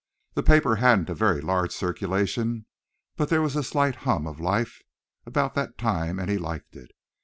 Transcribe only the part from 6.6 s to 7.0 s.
it.